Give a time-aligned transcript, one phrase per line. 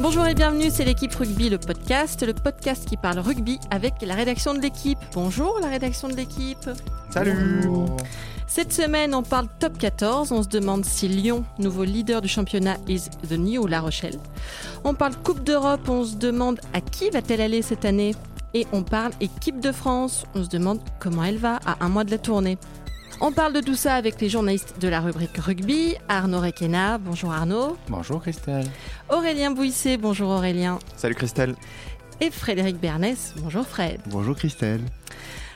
[0.00, 4.14] Bonjour et bienvenue, c'est l'équipe rugby, le podcast, le podcast qui parle rugby avec la
[4.14, 4.98] rédaction de l'équipe.
[5.12, 6.70] Bonjour la rédaction de l'équipe.
[7.10, 7.68] Salut
[8.46, 10.30] Cette semaine, on parle top 14.
[10.30, 14.20] On se demande si Lyon, nouveau leader du championnat, is the new La Rochelle.
[14.84, 15.88] On parle Coupe d'Europe.
[15.88, 18.14] On se demande à qui va-t-elle aller cette année.
[18.54, 20.26] Et on parle équipe de France.
[20.36, 22.56] On se demande comment elle va à un mois de la tournée.
[23.20, 25.96] On parle de tout ça avec les journalistes de la rubrique rugby.
[26.08, 27.76] Arnaud Requena, bonjour Arnaud.
[27.88, 28.66] Bonjour Christelle.
[29.10, 30.78] Aurélien Bouissé, bonjour Aurélien.
[30.96, 31.56] Salut Christelle.
[32.20, 34.00] Et Frédéric Bernès, bonjour Fred.
[34.06, 34.82] Bonjour Christelle.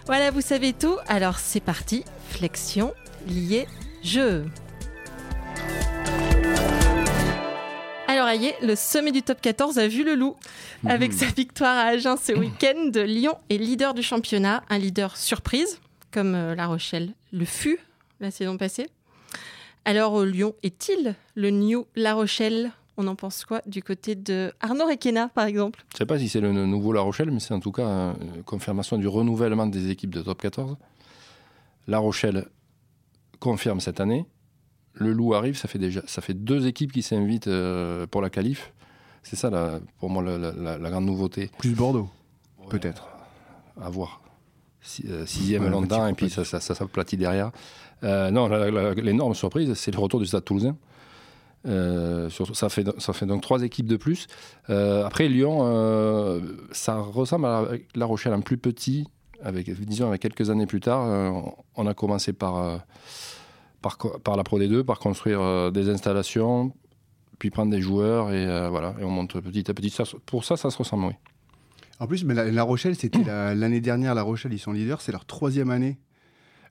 [0.06, 0.96] Voilà, vous savez tout.
[1.06, 2.05] Alors c'est parti.
[2.30, 2.92] Flexion,
[3.28, 3.69] lié,
[4.02, 4.44] jeu.
[8.08, 10.34] Alors Aïe, le sommet du top 14 a vu le loup.
[10.84, 15.78] Avec sa victoire à Agen ce week-end, Lyon est leader du championnat, un leader surprise,
[16.12, 17.78] comme euh, La Rochelle le fut
[18.20, 18.88] la saison passée.
[19.84, 22.70] Alors euh, Lyon est-il le new La Rochelle?
[22.98, 25.82] On en pense quoi du côté de Arnaud Requena, par exemple?
[25.90, 28.14] Je ne sais pas si c'est le nouveau La Rochelle, mais c'est en tout cas
[28.20, 30.77] une confirmation du renouvellement des équipes de top 14.
[31.88, 32.47] La Rochelle
[33.41, 34.26] confirme cette année.
[34.94, 38.28] Le Loup arrive, ça fait déjà ça fait deux équipes qui s'invitent euh, pour la
[38.28, 38.72] qualif.
[39.22, 41.50] C'est ça, la, pour moi, la, la- la grande nouveauté.
[41.58, 42.10] Plus Bordeaux,
[42.69, 43.08] peut-être.
[43.80, 44.20] À voir.
[45.08, 47.52] Euh, sixième Ouais, et puis ça, ça, ça s'aplatit derrière.
[48.05, 48.48] Euh, non,
[48.94, 50.77] l'énorme surprise, c'est le retour du Stade Toulousain.
[51.69, 54.27] Euh, sur- ça, fait, ça fait donc trois équipes de plus.
[54.70, 59.06] Euh, après, Lyon, ça ressemble à la, Rochelle, un plus petit,
[59.42, 61.55] avec, disons avec quelques années plus tard.
[61.77, 62.80] on a commencé par,
[63.80, 66.72] par, la Pro D2, par construire des installations,
[67.38, 69.91] puis prendre des joueurs, et voilà, et on monte petit à petit.
[69.91, 71.14] Ça, pour ça, ça se ressemble, oui.
[72.00, 75.24] En plus, la, Rochelle, c'était la- l'année dernière, La Rochelle, ils sont leaders, c'est leur
[75.24, 75.98] troisième année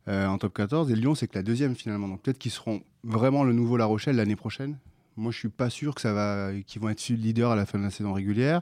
[0.07, 2.07] euh, en top 14, et Lyon, c'est que la deuxième finalement.
[2.07, 4.77] Donc peut-être qu'ils seront vraiment le nouveau La Rochelle l'année prochaine.
[5.17, 7.77] Moi, je suis pas sûr que ça va, qu'ils vont être leaders à la fin
[7.77, 8.61] de la saison régulière.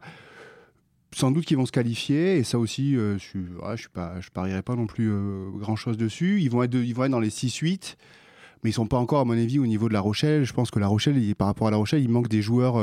[1.16, 3.90] Sans doute qu'ils vont se qualifier, et ça aussi, euh, je, suis, ouais, je suis
[3.90, 6.40] pas, parierais pas non plus euh, grand-chose dessus.
[6.42, 6.76] Ils vont être,
[7.10, 7.96] dans les 6-8.
[8.64, 10.44] Mais ils sont pas encore, à mon avis, au niveau de La Rochelle.
[10.44, 12.76] Je pense que La Rochelle, par rapport à La Rochelle, il manque des joueurs,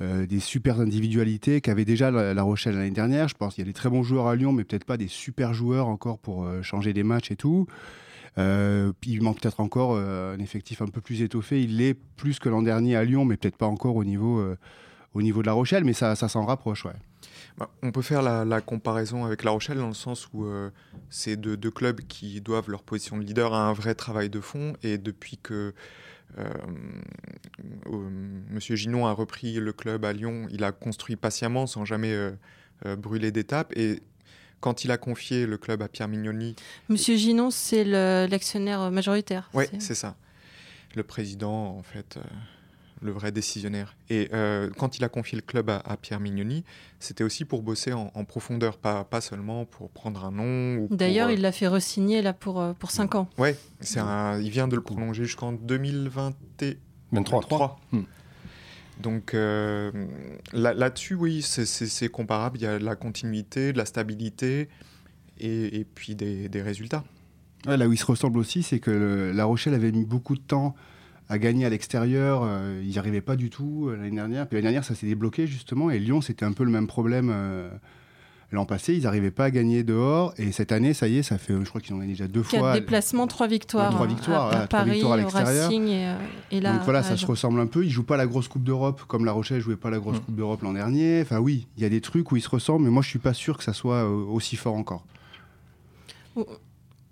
[0.00, 3.26] euh, des super individualités qu'avait déjà La, Rochelle l'année dernière.
[3.26, 5.08] Je pense qu'il y a des très bons joueurs à Lyon, mais peut-être pas des
[5.08, 7.66] super joueurs encore pour euh, changer des matchs et tout.
[8.38, 11.60] Euh, il manque peut-être encore un effectif un peu plus étoffé.
[11.60, 14.40] Il l'est plus que l'an dernier à Lyon, mais peut-être pas encore au niveau,
[15.14, 16.92] au niveau de La Rochelle, mais ça, ça s'en rapproche, ouais.
[17.56, 20.46] Bah, on peut faire la, comparaison avec La Rochelle dans le sens où
[21.10, 24.40] c'est deux, deux clubs qui doivent leur position de leader à un vrai travail de
[24.40, 24.74] fond.
[24.84, 25.74] Et depuis que
[28.50, 32.32] Monsieur Ginon a repris le club à Lyon, il a construit patiemment sans jamais euh,
[32.86, 33.72] euh, brûler d'étapes.
[33.76, 34.02] Et
[34.60, 36.56] quand il a confié le club à Pierre Mignoni,
[36.88, 39.50] Monsieur Ginon, c'est l'actionnaire majoritaire.
[39.54, 40.16] Oui, C'est- ça.
[40.94, 42.20] Le président, en fait, euh,
[43.00, 43.96] le vrai décisionnaire.
[44.10, 46.64] Et euh, quand il a confié le club à, à Pierre Mignoni,
[46.98, 50.86] c'était aussi pour bosser en, en profondeur, pas, pas seulement pour prendre un nom.
[50.90, 53.28] D'ailleurs, euh, il l'a fait re-signer là pour, euh, pour 5 ans.
[53.38, 56.76] Ouais, c'est un, il vient de le prolonger jusqu'en 2023.
[57.12, 57.80] 23.
[57.92, 58.02] Hmm.
[59.00, 59.92] Donc euh,
[60.52, 62.58] là- là-dessus, oui, c'est- c'est c'est comparable.
[62.58, 64.68] Il y a de la continuité, de la stabilité
[65.38, 67.04] et, et puis des, des résultats.
[67.66, 70.34] Ouais, là où ils se ressemblent aussi, c'est que le- La Rochelle avait mis beaucoup
[70.34, 70.74] de temps
[71.28, 72.42] à gagner à l'extérieur.
[72.44, 74.46] euh, ils n'y arrivaient pas du tout euh, l'année dernière.
[74.46, 75.90] Puis l'année dernière, ça s'est débloqué justement.
[75.90, 77.68] Et Lyon, c'était un peu le même problème euh,
[78.50, 78.94] l'an passé.
[78.96, 80.32] Ils n'arrivaient pas à gagner dehors.
[80.38, 82.40] Et cette année, ça y est, ça fait, je crois qu'ils ont gagné déjà deux
[82.42, 82.72] Quatre fois.
[82.72, 83.90] déplacements, trois victoires.
[83.90, 85.44] Trois hein, victoires, à, à trois Paris, victoires à.
[85.44, 86.14] Racing et, euh,
[86.50, 86.72] et là.
[86.72, 87.84] Donc voilà, ça se ressemble un peu.
[87.84, 90.20] Ils jouent pas la grosse Coupe d'Europe comme La Rochelle jouait pas la grosse Mm.
[90.20, 91.20] Coupe d'Europe l'an dernier.
[91.20, 93.18] Enfin oui, il y a des trucs où ils se ressemblent, mais moi je suis
[93.18, 95.04] pas sûr que ça soit euh, aussi fort encore.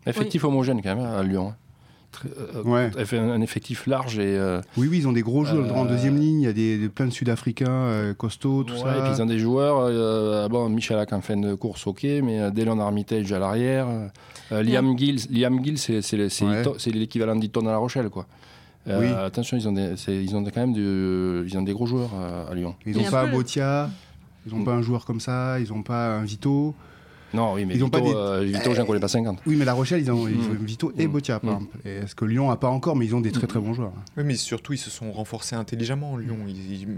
[0.07, 1.55] Effectif homogène quand même hein, à Lyon.
[2.17, 2.91] Très- euh, Ouais.
[3.05, 5.89] fait un, effectif large et, euh, Oui, oui, ils ont des gros joueurs en Euh,
[5.89, 6.41] deuxième ligne.
[6.41, 8.97] Il y a des, des- plein de Sud-Africains euh, costauds, tout ouais, ça.
[8.97, 9.81] et puis ils ont des joueurs.
[9.81, 13.87] euh, bon, Michalak en fin de course, ok, mais euh, Delon Armitage à l'arrière.
[14.53, 16.63] euh, Liam Gill, Liam Gill, c'est c'est- c'est Ouais.
[16.63, 18.27] Ito- c'est l'équivalent d'Iton à La Rochelle, quoi.
[18.89, 19.09] Euh, Oui.
[19.09, 22.11] Attention, ils ont, des, c'est- ils ont quand même du- ils ont des gros joueurs
[22.15, 22.77] euh, à Lyon.
[22.87, 23.91] Ils n'ont pas Botia,
[24.47, 26.75] ils n'ont pas un joueur comme ça, ils n'ont pas un Vito.
[27.37, 29.41] Non, oui, mais Ils ont Vito, pas des- euh, Vito j'en connais pas 50.
[29.47, 30.51] Oui, mais La Rochelle, ils ont, ils Mm.
[30.51, 31.13] ont Vito et Mm.
[31.13, 31.55] Botia, par Mm.
[31.65, 31.79] exemple.
[31.85, 33.93] Et Est-ce que Lyon a pas encore, mais ils ont des très très bons joueurs.
[34.17, 36.39] Oui, mais surtout, ils se sont renforcés intelligemment, Lyon.
[36.49, 36.89] Ils- ils-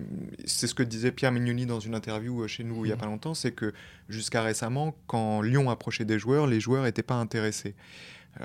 [0.46, 2.96] C'est ce que disait Pierre Mignoni dans une interview euh, chez nous il n'y a
[2.96, 3.73] pas longtemps, c'est que
[4.08, 7.75] jusqu'à récemment, quand Lyon approchait des joueurs, les joueurs n'étaient pas intéressés.
[8.40, 8.44] Euh,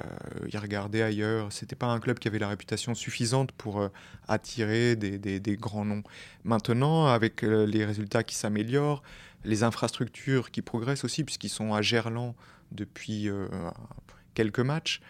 [0.51, 1.51] ils regardaient ailleurs.
[1.51, 3.89] C'était pas un club qui avait la réputation suffisante pour euh,
[4.27, 6.01] attirer des, des- des grands noms.
[6.43, 9.03] Maintenant, avec euh, les résultats qui s'améliorent,
[9.45, 12.35] les infrastructures qui progressent aussi, puisqu'ils sont à Gerland
[12.71, 13.47] depuis euh,
[14.33, 15.01] quelques matchs,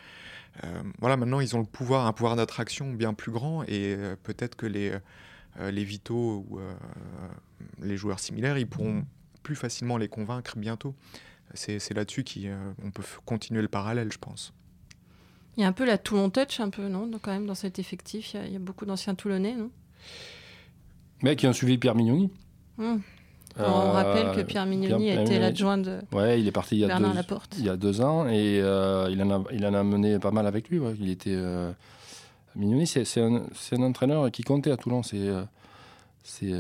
[0.64, 4.16] euh, voilà, maintenant ils ont le pouvoir, un pouvoir d'attraction bien plus grand et euh,
[4.22, 4.98] peut-être que les,
[5.60, 6.60] les Vito ou
[7.82, 9.06] les joueurs similaires, ils pourront
[9.44, 10.96] plus facilement les convaincre bientôt.
[11.54, 14.54] C'est là-dessus qu'on peut continuer le parallèle, je pense.
[15.56, 17.78] Il y a un peu la Toulon Touch, un peu, non Quand même, dans cet
[17.78, 19.70] effectif, il y a, beaucoup d'anciens Toulonnais, non?
[21.22, 22.32] Mais qui ont suivi Pierre Mignoni.
[23.60, 26.88] On rappelle que Pierre Mignoni était l'adjoint de ouais, il est parti il y a
[26.88, 27.56] Bernard deux, Laporte.
[27.58, 30.48] Il y a deux ans et il, en a, il en a mené pas mal
[30.48, 30.80] avec lui.
[31.00, 31.38] Il était,
[32.56, 35.04] Mignoni, c'est un, un, entraîneur qui comptait à Toulon.
[35.04, 35.30] C'est
[36.24, 36.54] c'est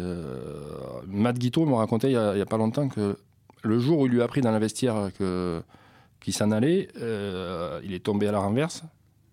[1.07, 3.18] Matt Guiteau me racontait il n'y a, pas longtemps que
[3.63, 5.63] le jour où il lui a appris dans la vestiaire que
[6.24, 8.84] qu'il s'en allait, euh, il est tombé à la renverse.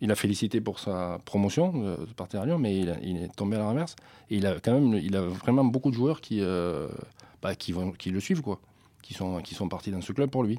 [0.00, 3.60] Il a félicité pour sa promotion de partir à Lyon, mais il, est tombé à
[3.60, 3.96] la renverse.
[4.30, 6.88] Et il a quand même, il a vraiment beaucoup de joueurs qui, euh,
[7.42, 8.60] bah, qui, vont, qui le suivent, quoi,
[9.02, 10.58] qui sont, qui sont partis dans ce club pour lui.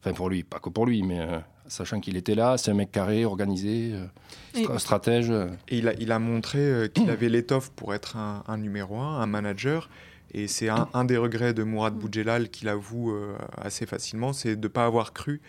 [0.00, 2.74] Enfin, pour lui, pas que pour lui, mais euh, sachant qu'il était là, c'est un
[2.74, 3.94] mec carré, organisé,
[4.54, 5.30] un stratège.
[5.68, 9.20] Et il a, il a montré qu'il avait l'étoffe pour être un, un, numéro un,
[9.20, 9.88] un manager.
[10.36, 11.98] Et c'est un, des regrets de Mourad mm.
[11.98, 15.40] Boudjelal qu'il avoue euh, assez facilement, c'est de ne pas avoir cru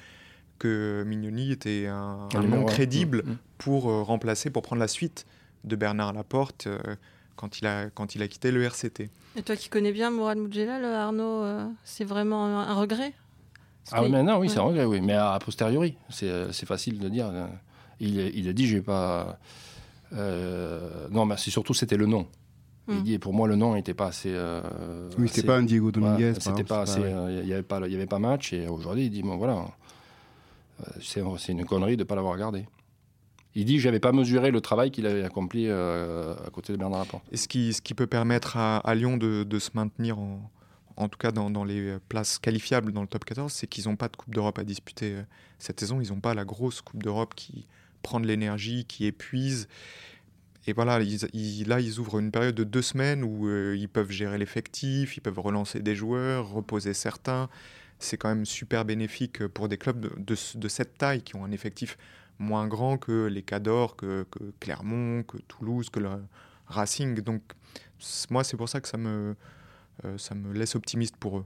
[0.60, 3.38] que Mignoni était un, nom crédible mm.
[3.58, 5.26] pour euh, remplacer, pour prendre la suite
[5.64, 6.96] de Bernard Laporte euh,
[7.38, 9.10] quand, il a, quand il a quitté le RCT.
[9.38, 11.46] Et toi qui connais bien Mourad Boudjelal, Arnaud,
[11.86, 13.14] c'est vraiment un, regret?
[13.92, 15.00] Ah oui, mais non, oui, c'est un regret, oui.
[15.00, 17.32] Mais a posteriori, c'est facile de dire.
[18.00, 19.40] Il, il a dit, j'ai pas...
[20.12, 22.28] non, mais c'est surtout, c'était le nom.
[22.90, 24.32] Il dit, pour moi, le nom n'était pas assez.
[24.32, 24.62] Euh,
[25.18, 26.34] oui, c'était pas un Diego Dominguez.
[26.40, 27.02] c'était pas assez.
[27.02, 28.54] Il n'y avait, pas, y avait pas match.
[28.54, 29.66] Et aujourd'hui, il dit, bon, voilà,
[30.80, 32.66] euh, c'est une connerie de ne pas l'avoir gardé.
[33.56, 37.00] Il dit, j'avais pas mesuré le travail qu'il avait accompli euh, à côté de Bernard
[37.00, 37.24] Laporte.
[37.32, 41.98] Et ce qui, peut permettre à, Lyon de, se maintenir, en, tout cas dans, les
[42.08, 45.16] places qualifiables dans le top 14, c'est qu'ils n'ont pas de Coupe d'Europe à disputer
[45.58, 46.02] cette saison.
[46.02, 47.66] Ils n'ont pas la grosse Coupe d'Europe qui
[48.04, 49.68] prend de l'énergie, qui épuise.
[50.68, 54.38] Et voilà, là, ils ouvrent une période de deux semaines où euh, ils peuvent gérer
[54.38, 57.50] l'effectif, ils peuvent relancer des joueurs, reposer certains.
[58.00, 60.36] C'est quand même super bénéfique pour des clubs de,
[60.68, 61.98] cette taille qui ont un effectif
[62.40, 66.10] moins grand que les Cador, que, que Clermont, que Toulouse, que le
[66.68, 67.20] Racing.
[67.22, 67.42] Donc,
[68.30, 69.36] moi, c'est pour ça que ça me,
[70.06, 71.46] euh, ça me laisse optimiste pour eux.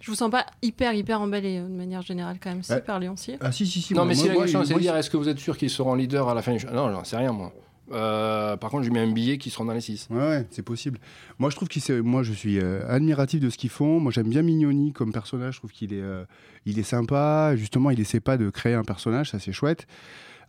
[0.00, 2.62] Je vous sens pas hyper, hyper emballé euh, de manière générale quand même.
[2.62, 3.36] Si, par Lyon, si.
[3.40, 3.94] Ah si, si, si.
[3.94, 5.94] Non, mais si la question, c'est de dire, est-ce que vous êtes sûr qu'ils seront
[5.94, 6.64] leaders à la fin du...
[6.66, 7.52] Non, j'en sais rien, moi.
[7.92, 10.08] Euh, par contre, j'ai mis un billet qui seront dans les 6.
[10.10, 10.98] Ouais, c'est possible.
[11.38, 14.00] Moi, je trouve qu'il moi, je suis euh, admiratif de ce qu'ils font.
[14.00, 15.54] Moi, j'aime bien Mignoni comme personnage.
[15.54, 16.24] Je trouve qu'il est, euh,
[16.66, 17.54] il est sympa.
[17.56, 19.86] Justement, il essaie pas de créer un personnage, ça c'est chouette.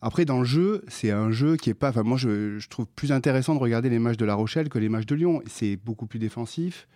[0.02, 1.90] Après, dans le jeu, c'est un jeu qui est pas.
[1.90, 4.90] Enfin, moi, je, trouve plus intéressant de regarder les matchs de La Rochelle que les
[4.90, 5.42] matchs de Lyon.
[5.48, 6.88] C'est beaucoup plus défensif.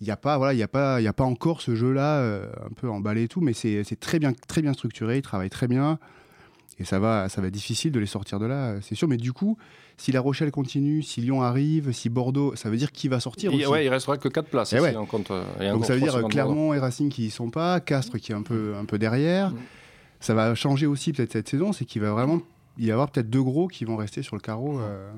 [0.00, 1.74] Il n'y a pas, voilà, il y a pas, il y a pas encore ce
[1.74, 2.22] jeu-là,
[2.64, 5.16] un peu emballé et tout, mais c'est très bien, très bien structuré.
[5.16, 5.98] Il travaille très bien.
[6.80, 9.08] Et ça va, ça va être difficile de les sortir de là, c'est sûr.
[9.08, 9.58] Mais du coup,
[9.96, 13.52] si La Rochelle continue, si Lyon arrive, si Bordeaux, ça veut dire qui va sortir
[13.52, 14.72] il, Ouais, il restera que 4 places.
[14.72, 18.18] Et compte, euh, Donc ça veut dire Clermont et Racing qui n'y sont pas, Castres
[18.18, 19.50] qui est un peu, un peu derrière.
[19.50, 19.58] Mm.
[20.20, 22.40] Ça va changer aussi peut-être cette saison, c'est qu'il va vraiment
[22.78, 25.10] y avoir peut-être deux gros qui vont rester sur le carreau euh,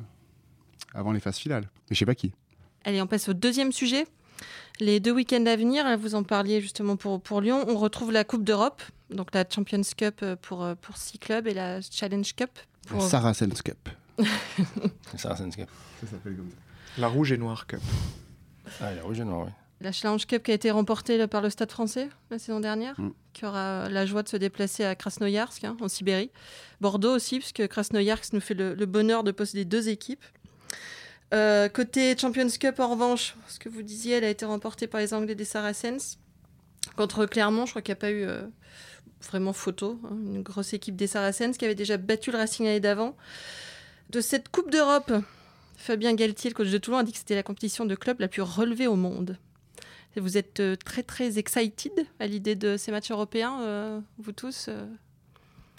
[0.94, 1.68] avant les phases finales.
[1.88, 2.32] Mais je sais pas qui.
[2.84, 4.06] Allez, on passe au deuxième sujet.
[4.78, 8.24] Les deux week-ends à venir, vous en parliez justement pour, pour Lyon, on retrouve la
[8.24, 12.34] Coupe d'Europe, donc la Champions Cup euh, pour, euh, pour six clubs et la Challenge
[12.34, 12.50] Cup.
[12.86, 13.02] Pour...
[13.02, 13.88] La Saracens Cup.
[15.16, 15.68] Saracens Cup.
[16.00, 17.00] Ça s'appelle comme ça.
[17.00, 17.80] La Rouge et Noire Cup.
[18.80, 19.52] Ah, la Rouge et Noire, oui.
[19.82, 23.12] La Challenge Cup qui a été remportée par le Stade français la saison dernière, mm.
[23.32, 26.30] qui aura la joie de se déplacer à Krasnoyarsk, hein, en Sibérie.
[26.82, 30.24] Bordeaux aussi, puisque Krasnoyarsk nous fait le, le bonheur de posséder deux équipes.
[31.32, 35.00] Euh, côté Champions Cup, en revanche, ce que vous disiez, elle a été remportée par
[35.00, 36.18] les Anglais des Saracens.
[36.96, 38.42] Contre Clermont, je crois qu'il n'y a pas eu euh,
[39.22, 40.00] vraiment photo.
[40.04, 43.16] Hein, une grosse équipe des Saracens qui avait déjà battu le Racing l'année d'avant.
[44.10, 45.12] De cette Coupe d'Europe,
[45.76, 48.28] Fabien Galtier, le coach de Toulon, a dit que c'était la compétition de club la
[48.28, 49.38] plus relevée au monde.
[50.16, 54.68] vous êtes euh, très très excited à l'idée de ces matchs européens, vous tous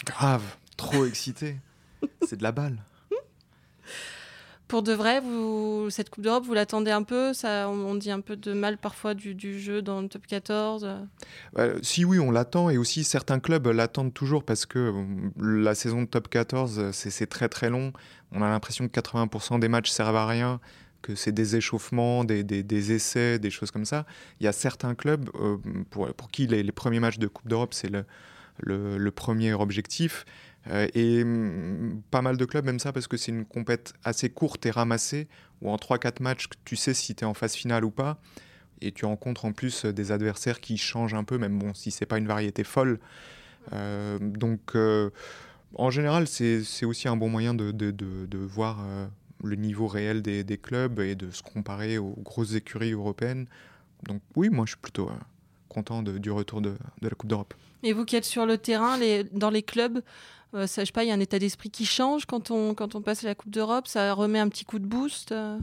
[0.05, 1.57] Grave, trop excité.
[2.27, 2.77] C'est de la balle
[4.71, 7.33] pour de vrai, vous, cette Coupe d'Europe, vous l'attendez un peu?
[7.33, 10.87] Ça, on, dit un peu de mal parfois du, jeu dans le top 14
[11.81, 15.03] Si oui, on l'attend et aussi certains clubs l'attendent toujours parce que euh,
[15.37, 17.91] la saison de top 14, c'est très très long.
[18.31, 20.61] On a l'impression que 80% des matchs servent à rien
[21.01, 24.05] que c'est des échauffements, des, essais, des choses comme ça.
[24.39, 25.57] Il y a certains clubs euh,
[25.89, 30.23] pour, qui les, premiers matchs de Coupe d'Europe, c'est le, premier objectif.
[30.67, 34.29] Euh, et mm, pas mal de clubs aiment ça parce que c'est une compète assez
[34.29, 35.27] courte et ramassée,
[35.61, 38.19] où en 3-4 matchs, tu sais si tu es en phase finale ou pas.
[38.81, 42.07] Et tu rencontres en plus des adversaires qui changent un peu, même bon, si c'est
[42.07, 42.99] pas une variété folle.
[43.73, 45.11] Euh, donc, euh,
[45.75, 48.79] en général, c'est aussi un bon moyen de, voir
[49.43, 53.47] le niveau réel des, clubs et de se comparer aux grosses écuries européennes.
[54.03, 55.13] Donc oui, moi je suis plutôt euh,
[55.69, 57.53] content du retour de, la Coupe d'Europe.
[57.83, 58.97] Et vous qui êtes sur le terrain,
[59.31, 60.01] dans les clubs,
[60.53, 63.01] euh, sais pas, il y a un état d'esprit qui change quand on, quand on
[63.01, 63.87] passe la Coupe d'Europe?
[63.87, 65.57] Ça remet un petit coup de boost euh?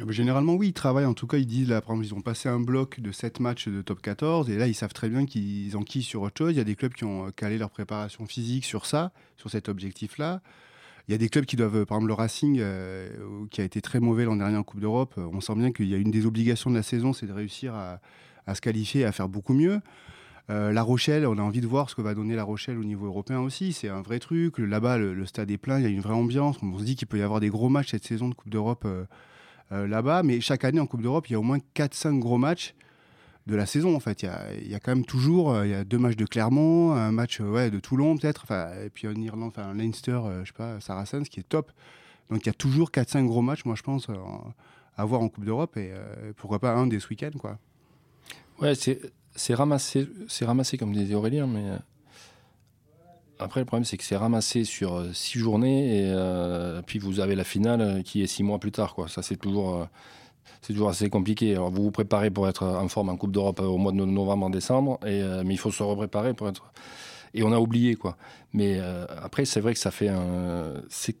[0.00, 1.04] Ah Généralement, oui, ils travaillent.
[1.04, 3.40] En tout cas, ils disent, là, par exemple, ils ont passé un bloc de 7
[3.40, 6.52] matchs de top 14, et là, ils savent très bien qu'ils enquillent sur autre chose.
[6.52, 9.50] Il y a des clubs qui ont euh, calé leur préparation physique sur ça, sur
[9.50, 10.40] cet objectif-là.
[11.08, 12.62] Il y a des clubs qui doivent, par exemple, le Racing,
[13.50, 15.94] qui a été très mauvais l'an dernier en Coupe d'Europe, on sent bien qu'il y
[15.94, 17.98] a une des obligations de la saison, c'est de réussir à,
[18.46, 19.80] à se qualifier et à faire beaucoup mieux.
[20.50, 22.84] Euh, la Rochelle, on a envie de voir ce que va donner La Rochelle au
[22.84, 23.72] niveau européen aussi.
[23.72, 24.58] C'est un vrai truc.
[24.58, 26.56] Là-bas, le, stade est plein, il y a une vraie ambiance.
[26.62, 28.84] On se dit qu'il peut y avoir des gros matchs cette saison de Coupe d'Europe
[28.84, 29.04] euh,
[29.70, 30.22] euh, là-bas.
[30.22, 32.74] Mais chaque année en Coupe d'Europe, il y a au moins 4-5 gros matchs
[33.46, 33.94] de la saison.
[33.94, 36.92] En fait, il y a, quand même toujours il y a deux matchs de Clermont,
[36.92, 38.46] un match ouais, de Toulon peut-être,
[38.84, 41.72] et puis en Irlande, enfin, un Leinster, je sais pas, Saracens, qui est top.
[42.30, 44.54] Donc il y a toujours 4-5 gros matchs, moi je pense, en-
[44.96, 45.90] à voir en Coupe d'Europe et
[46.36, 47.58] pourquoi pas un des ce week-end quoi.
[48.60, 49.00] Ouais, c'est
[49.34, 51.78] c'est ramassé, c'est ramassé comme disait Aurélien, mais euh,
[53.38, 57.20] après le problème c'est que c'est ramassé sur euh, six journées et euh, puis vous
[57.20, 59.08] avez la finale qui est six mois plus tard, quoi.
[59.08, 59.86] Ça c'est toujours,
[60.60, 61.52] c'est toujours assez compliqué.
[61.52, 64.46] Alors vous vous préparez pour être en forme en Coupe d'Europe au mois de novembre,
[64.46, 66.72] en décembre, et, mais il faut se repréparer pour être.
[67.34, 68.16] Et on a oublié quoi.
[68.52, 71.16] Mais après c'est vrai que ça fait un, c'est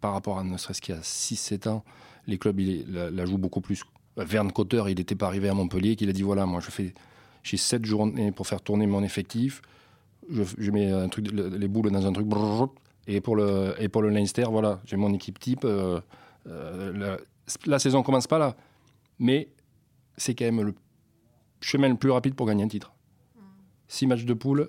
[0.00, 1.84] par rapport à ne serait-ce qu'il y a 6-7 ans,
[2.26, 3.84] les clubs ils la, la jouent beaucoup plus.
[4.16, 6.94] Verne Cotter, il n'était pas arrivé à Montpellier, qu'il a dit voilà, moi je fais,
[7.42, 9.62] j'ai 7 journées pour faire tourner mon effectif.
[10.30, 12.26] Je, je mets un truc, le- les boules dans un truc.
[12.26, 12.68] brrr,
[13.06, 15.64] Et pour le, et pour le Leinster, voilà, j'ai mon équipe type.
[15.64, 16.00] euh,
[16.46, 17.16] euh, la,
[17.66, 18.56] la saison commence pas là.
[19.18, 19.48] Mais
[20.16, 20.74] c'est quand même le
[21.60, 22.92] chemin le plus rapide pour gagner un titre.
[23.88, 24.68] 6 matchs de poule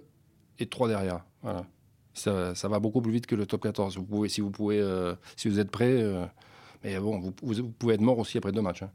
[0.60, 1.26] et 3 derrière.
[1.42, 1.66] Voilà.
[2.14, 3.98] Ça, ça va beaucoup plus vite que le top 14.
[3.98, 6.02] Vous pouvez, si vous pouvez, euh, si vous êtes prêt.
[6.02, 6.26] euh,
[6.84, 7.32] mais bon, vous
[7.72, 8.84] pouvez être mort aussi après deux matchs.
[8.84, 8.92] hein.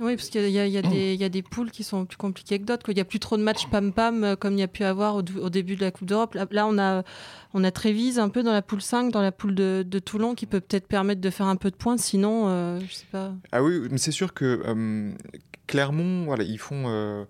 [0.00, 2.90] Oui, parce qu'il y, a- des- poules qui sont plus compliquées que d'autres.
[2.90, 5.16] Il n'y a plus trop de matchs pam-pam euh, comme il y a pu avoir
[5.16, 6.34] au, début de la Coupe d'Europe.
[6.50, 7.02] Là, on a,
[7.52, 10.46] on a Trévise un peu dans la poule 5, dans la poule de, Toulon, qui
[10.46, 11.98] peut peut-être permettre de faire un peu de points.
[11.98, 13.34] Sinon, euh, je sais pas.
[13.52, 15.12] Ah oui, mais c'est sûr que euh,
[15.66, 17.24] Clermont, voilà, ils font euh,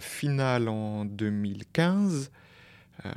[0.00, 2.30] finale en 2015,
[3.04, 3.10] euh,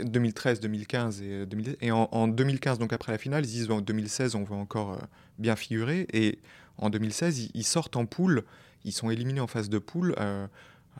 [0.00, 1.76] 2013, 2015 et, 2010.
[1.80, 4.98] Et en, en 2015, donc après la finale, ils disent en 2016, on va encore
[5.38, 6.06] bien figurer.
[6.12, 6.38] Et
[6.78, 8.44] en 2016, ils, sortent en poule,
[8.84, 10.14] ils sont éliminés en phase de poule.
[10.18, 10.46] euh,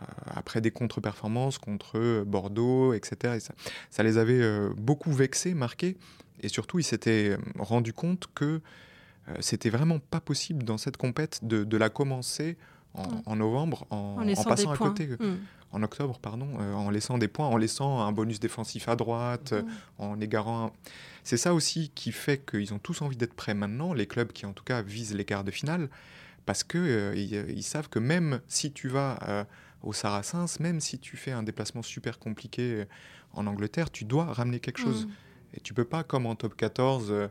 [0.01, 3.35] euh, après des contre-performances contre Bordeaux, etc.
[3.37, 3.53] Et ça,
[3.91, 5.97] ça les avait euh, beaucoup vexés, marqués.
[6.41, 8.61] Et surtout, ils s'étaient rendus compte que
[9.41, 12.57] c'était vraiment pas possible dans cette compète de, de la commencer
[13.27, 15.37] en, novembre, en, En en laissant passant à côté, Mm.
[15.73, 19.53] En octobre, pardon, euh, en laissant des points, en laissant un bonus défensif à droite,
[19.53, 19.69] euh, Mm.
[19.99, 20.67] en égarant.
[20.67, 20.73] un-
[21.25, 24.47] C'est ça aussi qui fait qu'ils ont tous envie d'être prêts maintenant, les clubs qui
[24.47, 25.91] en tout cas visent les quarts de finale,
[26.47, 29.45] parce que euh, ils, ils savent que même si tu vas euh,
[29.83, 32.85] au Saracens, même si tu fais un déplacement super compliqué euh,
[33.35, 35.05] en Angleterre, tu dois ramener quelque chose.
[35.07, 35.11] Mm.
[35.55, 37.29] Et tu peux pas, comme en top 14, euh,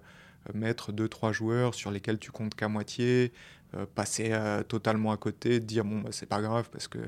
[0.53, 3.33] mettre deux trois joueurs sur lesquels tu comptes qu'à moitié,
[3.75, 6.99] euh, passer euh, totalement à côté, dire bon, bah, c'est pas grave parce que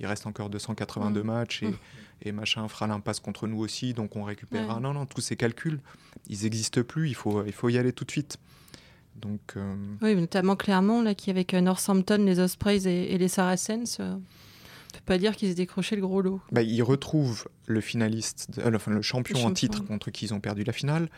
[0.00, 1.26] il reste encore 282 Mm.
[1.26, 1.76] matchs et, Mm.
[2.22, 4.74] et machin fera l'impasse contre nous aussi, donc on récupérera.
[4.76, 4.80] Ouais.
[4.80, 5.80] Non, non, tous ces calculs,
[6.28, 8.38] ils n'existent plus, il faut, il faut y aller tout de suite.
[9.16, 13.28] Donc, euh, Oui, notamment Clermont, là, qui avec euh, Northampton, les Ospreys et, et les
[13.28, 16.40] Saracens, euh, on peut pas dire qu'ils aient décroché le gros lot.
[16.50, 19.54] bah, ils retrouvent le finaliste, de- euh, enfin, le champion Le en champion.
[19.54, 21.08] titre contre qui ils ont perdu la finale,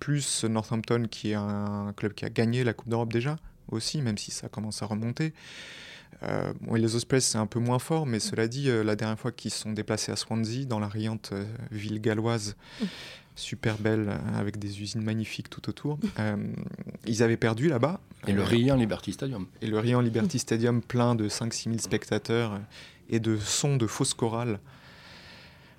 [0.00, 3.36] plus Northampton qui est un club qui a gagné la Coupe d'Europe déjà
[3.70, 5.32] aussi, même si ça commence à remonter.
[6.22, 9.18] Euh, bon, les Ospreys, c'est un peu moins fort, mais cela dit, euh, la dernière
[9.18, 12.84] fois qu'ils se sont déplacés à Swansea, dans la riante euh, ville galloise, Mm.
[13.34, 16.36] super belle, avec des usines magnifiques tout autour, euh,
[17.06, 17.98] ils avaient perdu là-bas.
[18.28, 19.46] Et le Riant Liberty Stadium.
[19.62, 22.60] et le Riant Liberty Stadium plein de 5-6 000 spectateurs
[23.10, 24.60] et de sons de fausses chorales.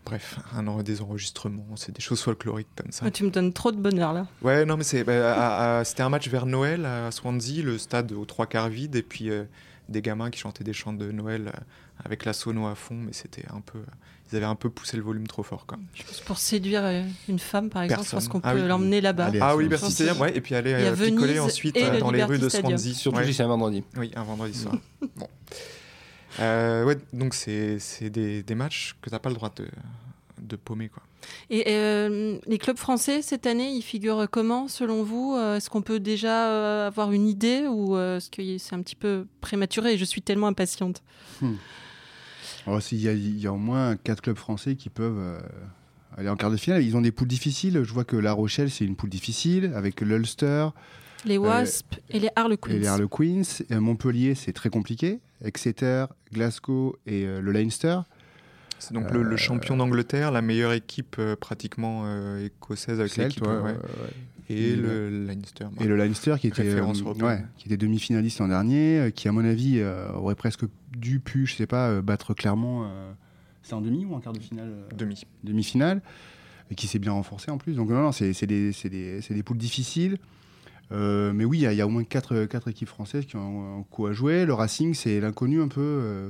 [0.06, 3.06] Bref, un, des enregistrements, c'est des choses folkloriques comme ça.
[3.08, 4.28] Ah, tu me donnes trop de bonheur, là.
[4.42, 7.78] Ouais, non, mais c'est, bah, à- à- c'était un match vers Noël à Swansea, le
[7.78, 9.46] stade aux trois quarts vide, et puis euh,
[9.90, 11.60] des gamins qui chantaient des chants de Noël euh,
[12.06, 13.80] avec la sono à fond, mais c'était un peu.
[14.32, 15.78] Ils avaient un peu poussé le volume trop fort, quoi.
[15.94, 18.32] Je pense pour séduire euh, une femme, par exemple, je pense Personne.
[18.32, 18.68] qu'on peut Ah oui.
[18.68, 19.32] l'emmener là-bas.
[19.42, 19.64] Ah oui.
[19.66, 22.50] Liberty Stadium, ouais, et puis aller euh, picoler ensuite euh, le dans les rues de
[22.50, 22.78] Stadium.
[22.78, 22.94] Swansea.
[22.96, 23.26] Surtout Ouais.
[23.28, 23.84] si c'est un vendredi.
[23.98, 24.76] Oui, un vendredi soir.
[25.16, 25.28] bon.
[26.40, 29.68] Euh, ouais, donc c'est c'est des, des matchs que t'as pas le droit de,
[30.58, 31.04] de paumer, quoi.
[31.50, 35.82] Et euh, les clubs français, cette année, ils figurent comment, selon vous Euh, Est-ce qu'on
[35.82, 39.98] peut déjà euh, avoir une idée ou euh, est-ce que c'est un petit peu prématuré
[39.98, 41.02] je suis tellement impatiente?
[42.68, 45.40] Alors, y, a- il y a au moins quatre clubs français qui peuvent euh,
[46.18, 46.84] aller en quart de finale.
[46.84, 47.82] Ils ont des poules difficiles.
[47.84, 50.68] Je vois que La Rochelle, c'est une poule difficile avec l'Ulster.
[51.26, 52.72] Les Wasps et les Harlequins.
[52.72, 53.42] Et les Harlequins.
[53.70, 55.20] Et Montpellier, c'est très compliqué.
[55.44, 58.00] Exeter, Glasgow et le Leinster.
[58.84, 62.06] C'est donc le, champion d'Angleterre, la meilleure équipe pratiquement
[62.38, 63.46] écossaise avec l'équipe.
[63.46, 63.76] Ouais,
[64.50, 65.66] et le Leinster.
[65.80, 66.76] Et le Leinster qui était,
[67.58, 69.82] qui était demi-finaliste l'an dernier, qui à mon avis
[70.16, 70.66] aurait presque
[70.98, 72.90] dû pu, je sais pas, battre clairement
[73.64, 75.24] c'est en demi ou en quart de finale Demi.
[75.44, 76.02] Demi-finale,
[76.70, 77.74] et qui s'est bien renforcé en plus.
[77.74, 80.18] Donc non, non c'est des, des, des, poules difficiles.
[80.92, 83.84] Euh, mais oui, il y, a au moins 4, quatre équipes françaises qui ont un
[83.84, 84.46] coup à jouer.
[84.46, 85.82] Le Racing, c'est l'inconnu un peu.
[85.82, 86.30] Euh,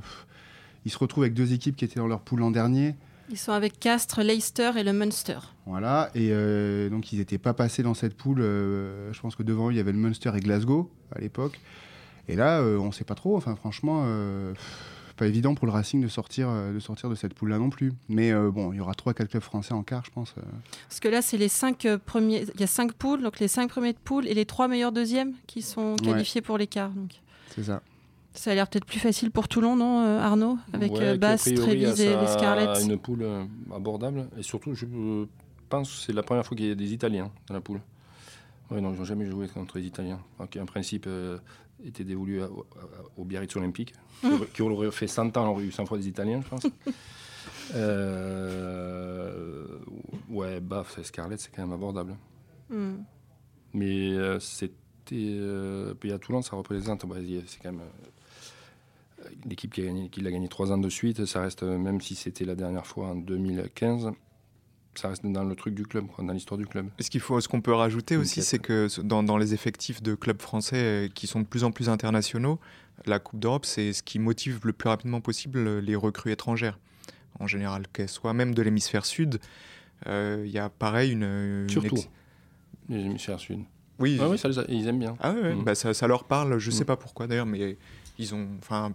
[0.86, 2.96] ils se retrouvent avec deux équipes qui étaient dans leur poule l'an dernier.
[3.30, 5.40] Ils sont avec Castres, Leicester et le Munster.
[5.66, 8.42] Voilà, et euh, donc ils n'étaient pas passés dans cette poule.
[8.42, 11.60] je pense que devant eux, il y avait le Munster et Glasgow à l'époque.
[12.28, 13.36] Et là, on ne sait pas trop.
[13.38, 14.06] Enfin, franchement,
[15.16, 17.94] pas évident pour le Racing de sortir, euh, de, sortir de cette poule-là non plus.
[18.10, 20.34] Mais euh, bon, il y aura 3-4 clubs français en quart, je pense.
[20.38, 20.42] Euh.
[20.88, 22.46] Parce que là, c'est les 5 premiers.
[22.56, 24.92] Il y a 5 poules, donc les 5 premiers de poule et les 3 meilleurs
[24.92, 26.92] deuxièmes qui sont qualifiés pour les quarts.
[27.56, 27.82] C'est ça.
[28.34, 32.16] Ça a l'air peut-être plus facile pour Toulon, non, Arnaud Avec ouais, Basse, Trévise et
[32.16, 32.84] les Scarlets.
[32.84, 33.26] une poule
[33.74, 34.28] abordable.
[34.38, 34.86] Et surtout, je
[35.70, 37.82] pense que c'est la première fois qu'il y a des Italiens dans la poule.
[38.72, 40.20] Oui, non, ils n'ont jamais joué contre les Italiens.
[40.40, 41.08] Donc, en principe,
[41.86, 42.42] était dévolu
[43.18, 43.94] au Biarritz Olympique,
[44.54, 46.64] qui aurait fait 100 ans, aurait eu 100 fois des Italiens, je pense.
[47.76, 49.66] euh,
[50.30, 52.16] ouais, baf, Scarlett, c'est quand même abordable.
[52.70, 53.04] Hmm.
[53.74, 54.74] Mais euh, c'était.
[55.12, 57.06] Euh, puis à Toulon, ça représente.
[57.06, 57.16] Bah,
[57.48, 57.82] c'est quand même.
[59.24, 62.56] Euh, l'équipe qui, l'a gagné trois ans de suite, ça reste, même si c'était la
[62.56, 64.12] dernière fois en 2015,
[64.96, 66.88] ça reste dans le truc du club, dans l'histoire du club.
[67.00, 70.16] Ce qu'il faut, ce qu'on peut rajouter aussi, c'est que dans, dans, les effectifs de
[70.16, 72.60] clubs français euh, qui sont de plus en plus internationaux,
[73.06, 76.80] la Coupe d'Europe, c'est ce qui motive le plus rapidement possible les recrues étrangères,
[77.40, 79.40] en général, qu'elles soient même de l'hémisphère sud.
[80.08, 81.68] Euh, il y a pareil une.
[81.70, 82.04] Surtout
[82.90, 83.62] les hémisphères sud.
[84.00, 85.16] Oui, ah oui ça, ils aiment bien.
[85.20, 85.64] Ah ouais, mm.
[85.64, 86.88] bah ça, ça, leur parle, je ne sais mm.
[86.88, 87.78] pas pourquoi d'ailleurs, mais
[88.18, 88.48] ils ont.
[88.60, 88.94] Enfin,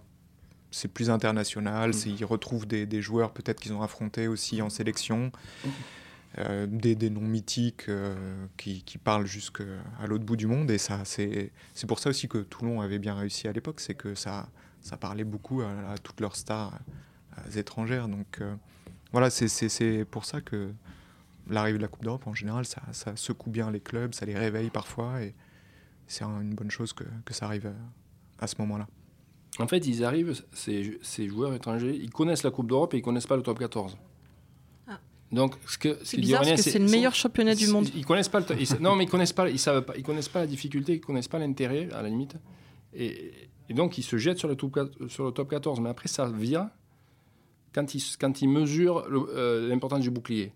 [0.71, 2.15] c'est plus international, mm.
[2.19, 5.31] ils retrouvent des, joueurs peut-être qu'ils ont affrontés aussi en sélection,
[5.63, 5.69] mm.
[6.39, 8.15] euh, des, noms mythiques euh,
[8.57, 9.63] qui, parlent jusqu'à
[10.05, 10.69] l'autre bout du monde.
[10.71, 11.51] Et ça, c'est
[11.87, 14.49] pour ça aussi que Toulon avait bien réussi à l'époque, c'est que ça,
[14.81, 16.77] ça parlait beaucoup à, toutes leurs stars
[17.55, 18.07] étrangères.
[18.07, 18.53] Donc euh,
[19.11, 20.71] voilà, c'est pour ça que
[21.47, 24.37] l'arrivée de la Coupe d'Europe, en général, ça, ça, secoue bien les clubs, ça les
[24.37, 25.23] réveille parfois.
[25.23, 25.33] Et
[26.05, 27.71] c'est une bonne chose que, que ça arrive
[28.39, 28.87] à ce moment-là.
[29.59, 33.27] En fait, ils arrivent, ces, joueurs étrangers, ils connaissent la Coupe d'Europe et ils connaissent
[33.27, 33.97] pas le top 14.
[34.87, 34.99] Ah.
[35.31, 37.87] Donc, ce que c'est bizarre parce que c'est le meilleur championnat du monde.
[37.95, 40.39] Ils connaissent pas le, non, mais ils connaissent pas, ils savent pas, ils connaissent pas
[40.39, 42.35] la difficulté, ils connaissent pas l'intérêt à la limite,
[42.93, 43.31] et,
[43.69, 45.81] donc ils se jettent sur le top, sur le top 14.
[45.81, 46.71] Mais après, ça vient
[47.73, 50.53] quand ils, quand ils mesurent euh, l'importance du bouclier.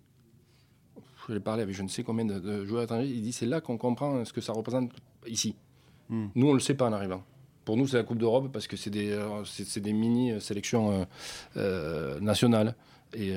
[1.27, 3.09] Je l'ai parlé avec je ne sais combien de, joueurs étrangers.
[3.09, 4.91] Il dit c'est là qu'on comprend ce que ça représente
[5.27, 5.55] ici.
[6.09, 6.27] Hmm.
[6.35, 7.23] Nous, on le sait pas en arrivant.
[7.65, 9.43] Pour nous, c'est la Coupe d'Europe parce que c'est des, euh,
[9.77, 11.05] des mini-sélections euh,
[11.57, 12.75] euh, nationales.
[13.15, 13.35] Et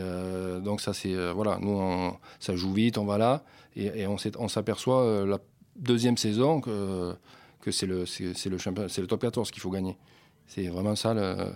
[0.64, 1.14] donc, ça, c'est.
[1.32, 2.10] voilà, nous,
[2.40, 3.44] ça joue vite, on va là.
[3.76, 5.38] Et, on, on s'aperçoit la
[5.76, 7.14] deuxième saison que,
[7.60, 9.98] que c'est, le, le, le top 14 qu'il faut gagner.
[10.46, 11.12] C'est vraiment ça.
[11.12, 11.52] Le...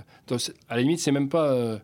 [0.69, 1.81] à la limite, c'est même pas.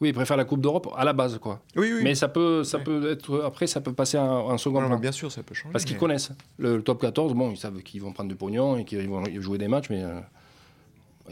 [0.00, 1.62] Oui, ils préfèrent la Coupe d'Europe à la base, quoi.
[1.74, 2.00] Oui, oui.
[2.02, 4.98] Mais ça peut, ça peut être après, ça peut passer en, second plan.
[4.98, 5.72] Bien sûr, ça peut changer.
[5.72, 7.32] Parce qu'ils connaissent le, top 14.
[7.34, 10.02] Bon, ils savent qu'ils vont prendre du pognon et qu'ils vont jouer des matchs, mais
[10.02, 10.20] euh,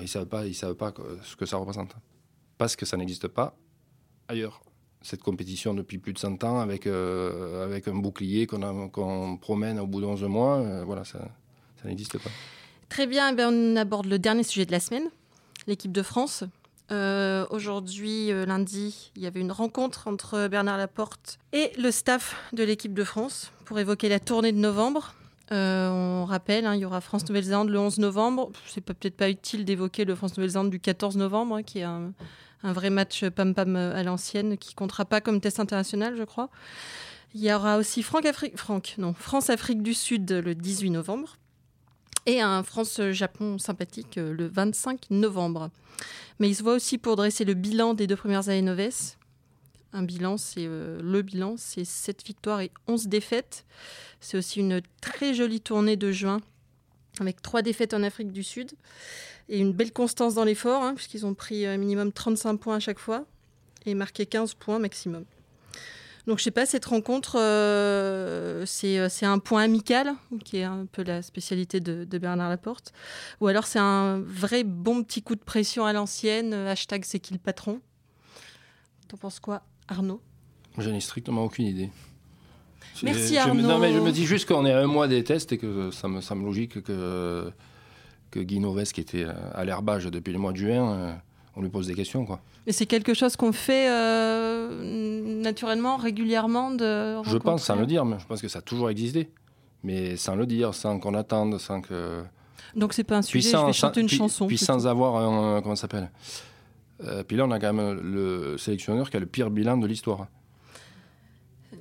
[0.00, 1.94] ils savent pas, ils savent pas ce que ça représente.
[2.57, 3.55] Parce que ça n'existe pas
[4.29, 4.62] ailleurs.
[5.03, 9.87] Cette compétition depuis plus de 100 ans avec euh, avec un bouclier qu'on promène au
[9.87, 11.18] bout de 11 mois, euh, voilà, ça,
[11.83, 12.31] ça n'existe pas.
[12.88, 15.11] Très bien, eh bien, on aborde le dernier sujet de la semaine,
[15.66, 16.44] l'équipe de France.
[16.90, 22.37] Euh, aujourd'hui, euh, lundi, il y avait une rencontre entre Bernard Laporte et le staff
[22.53, 25.14] de l'équipe de France pour évoquer la tournée de novembre.
[25.53, 28.51] Euh, on rappelle, hein, il y aura France-Nouvelle-Zélande le 11 novembre.
[28.66, 32.12] C'est peut-être pas utile d'évoquer le France-Nouvelle-Zélande du 14 novembre, hein, qui est un,
[32.62, 36.49] vrai match pam-pam à l'ancienne, qui comptera pas comme test international, je crois.
[37.35, 41.37] Il y aura aussi France-Afrique du Sud le 18 novembre
[42.26, 45.70] et un France-Japon sympathique le 25 novembre.
[46.38, 49.16] Mais il se voit aussi pour dresser le bilan des deux premières années Noves.
[49.92, 53.64] Un bilan, c'est euh, le bilan, c'est 7 victoires et 11 défaites.
[54.20, 56.40] C'est aussi une très jolie tournée de juin
[57.20, 58.72] avec trois défaites en Afrique du Sud
[59.48, 62.80] et une belle constance dans l'effort, hein, puisqu'ils ont pris un minimum 35 points à
[62.80, 63.24] chaque fois
[63.87, 65.24] et marqué 15 points maximum.
[66.26, 70.87] Donc je sais pas, cette rencontre, euh, euh, c'est un point amical, qui est un
[70.90, 72.92] peu la spécialité de, Bernard Laporte,
[73.40, 77.20] ou alors c'est un vrai bon petit coup de pression à l'ancienne, euh, hashtag c'est
[77.20, 77.80] qui le patron
[79.08, 80.22] T'en penses quoi, Arnaud?
[80.78, 81.90] Je n'ai strictement aucune idée.
[83.02, 83.60] Merci je, Arnaud.
[83.60, 85.90] non, mais je me dis juste qu'on est à un mois des tests et que
[85.90, 87.52] ça me semble logique que,
[88.30, 91.20] que Guy Noves, qui était à l'herbage depuis le mois de juin,
[91.57, 92.25] on lui pose des questions.
[92.27, 92.40] Quoi.
[92.67, 98.05] Et c'est quelque chose qu'on fait euh, naturellement, régulièrement de Je pense sans le dire,
[98.05, 99.31] mais je pense que ça a toujours existé.
[99.83, 102.23] Mais sans le dire, sans qu'on attende, sans que.
[102.75, 104.47] Donc c'est pas un Puis sujet, sans, je vais sans- une puis- chanson.
[104.47, 104.73] Puis plutôt.
[104.73, 105.61] sans avoir un.
[105.62, 106.11] Comment ça s'appelle
[107.05, 109.87] Euh, Puis là, on a quand même le sélectionneur qui a le pire bilan de
[109.87, 110.27] l'histoire.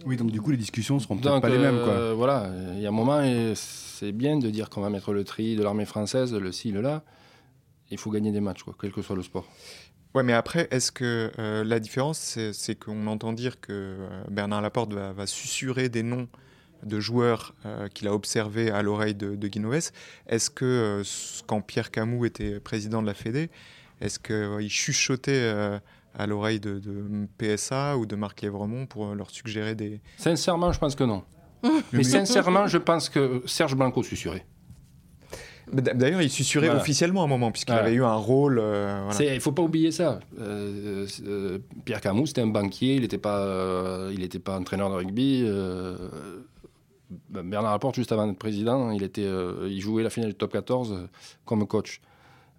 [0.06, 1.80] Oui, donc du coup, les discussions seront peut-être Donc, pas les mêmes.
[1.84, 1.94] Quoi.
[1.94, 5.14] euh, voilà, il y a un moment, et c'est bien de dire qu'on va mettre
[5.14, 7.04] le tri de l'armée française, le ci, le là.
[7.92, 9.46] Il faut gagner des matchs, quoi, quel que soit le sport.
[10.16, 14.24] Ouais, mais après, est-ce que euh, la différence, c'est c'est qu'on entend dire que euh,
[14.30, 16.28] Bernard Laporte va, va susurrer des noms
[16.86, 19.92] de joueurs euh, qu'il a observés à l'oreille de, de Guinoves
[20.28, 21.04] Est-ce que euh,
[21.48, 23.50] quand Pierre Camus était président de la Fédé,
[24.02, 25.80] est-ce qu'il chuchotait euh,
[26.14, 30.02] à l'oreille de, de PSA ou de Marc Lévremont pour leur suggérer des...
[30.18, 31.24] Sincèrement, je pense que non.
[31.94, 34.46] Mais sincèrement, je pense que Serge Blanco susurrait.
[35.72, 36.82] D'ailleurs, il susurrait Voilà.
[36.82, 37.88] officiellement à un moment, puisqu'il Voilà.
[37.88, 38.60] avait eu un rôle...
[38.60, 39.32] euh, voilà.
[39.32, 40.20] Il ne faut pas oublier ça.
[40.40, 44.90] Euh, euh, Pierre Camus, c'était un banquier, il n'était pas, euh, il était pas entraîneur
[44.90, 45.46] de rugby.
[47.30, 50.52] Bernard Laporte, juste avant d'être président, il, était, euh, il jouait la finale du top
[50.54, 51.08] 14 euh,
[51.46, 52.02] comme coach.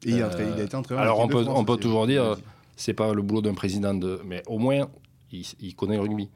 [0.07, 1.03] Et il, a, Euh, il a été entraîneur.
[1.03, 2.37] alors on de peut- France on peut toujours dire-
[2.77, 4.89] C'est pas le boulot d'un président, de, mais au moins,
[5.33, 6.29] il, il connaît le rugby.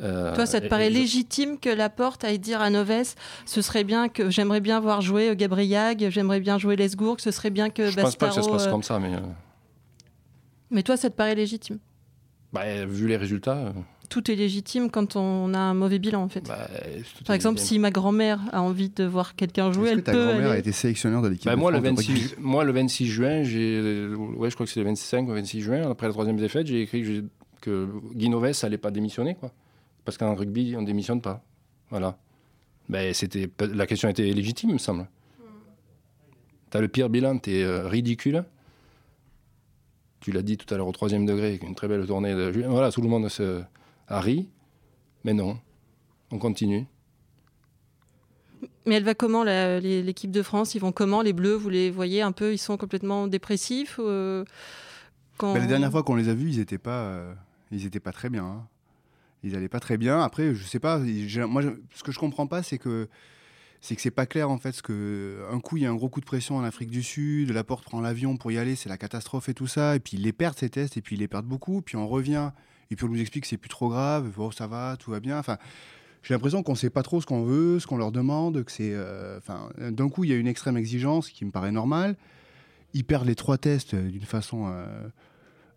[0.00, 3.14] Euh, Toi, ça te paraît légitime que Laporte aille dire à Noves
[3.46, 7.30] ce serait bien que j'aimerais bien voir jouer euh, Gabriag, j'aimerais bien jouer Lesgourg, ce
[7.32, 8.56] serait bien que Je pense pas que ça se Bastaro.
[8.58, 9.20] passe euh, comme ça, mais euh,
[10.70, 11.78] Mais toi, ça te paraît légitime?
[12.52, 13.72] Bah, vu les résultats,
[14.08, 16.46] Tout est légitime quand on a un mauvais bilan, en fait.
[16.48, 16.68] bah,
[17.26, 20.12] Par exemple, si ma grand-mère a envie de voir quelqu'un jouer, Est-ce que elle ta
[20.12, 22.34] peut grand-mère a été sélectionneur de l'équipe Bah, de moi, le France de 26, rugby?
[22.42, 25.90] moi, le 26 juin, j'ai, ouais, je crois que c'est le 25 ou 26 juin,
[25.90, 27.24] après la troisième défaite, j'ai écrit que,
[27.60, 29.50] que Guy Noves n'allait pas démissionner, quoi.
[30.08, 31.44] Parce qu'en rugby, on démissionne pas.
[31.90, 32.16] Voilà.
[32.88, 35.06] Ben, c'était, la question était légitime, il me semble.
[36.70, 38.42] T'as le pire bilan, t'es euh, ridicule.
[40.20, 42.50] Tu l'as dit tout à l'heure au troisième degré, avec une très belle tournée de
[42.52, 42.68] juin.
[42.70, 43.60] Voilà, tout le monde se
[44.06, 44.48] a ri.
[45.24, 45.58] Mais non,
[46.30, 46.86] on continue.
[48.86, 50.74] Mais elle va comment, la- l'équipe de France?
[50.74, 54.42] Ils vont comment, les Bleus Vous les voyez un peu Ils sont complètement dépressifs euh,
[55.36, 55.52] quand...
[55.52, 57.34] La dernière fois qu'on les a vus, ils n'étaient pas, euh,
[57.70, 58.46] ils étaient pas très bien.
[58.46, 58.66] hein.
[59.42, 60.20] Ils allaient pas très bien.
[60.20, 60.98] Après, je sais pas.
[60.98, 61.62] Moi,
[61.94, 63.08] ce que je comprends pas, c'est que
[63.80, 64.72] c'est que c'est pas clair en fait.
[64.72, 67.02] Ce que un coup, il y a un gros coup de pression en Afrique du
[67.02, 67.50] Sud.
[67.50, 69.96] La porte prend l'avion pour y aller, c'est la catastrophe et tout ça.
[69.96, 71.82] Et puis ils les perdent ces tests, et puis ils les perdent beaucoup.
[71.82, 72.50] Puis on revient,
[72.90, 74.32] et puis on nous explique que c'est plus trop grave.
[74.38, 75.38] Oh, ça va, tout va bien.
[75.38, 75.58] Enfin.
[76.24, 78.92] J'ai l'impression qu'on sait pas trop ce qu'on veut, ce qu'on leur demande, que c'est,
[78.92, 82.16] euh, enfin, d'un coup il y a une extrême exigence qui me paraît normale.
[82.92, 85.08] Ils perdent les trois tests euh, d'une façon euh,